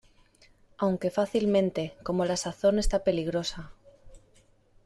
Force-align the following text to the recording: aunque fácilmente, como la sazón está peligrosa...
aunque 0.79 1.11
fácilmente, 1.11 1.93
como 2.01 2.25
la 2.25 2.35
sazón 2.35 2.79
está 2.79 3.03
peligrosa... 3.03 3.71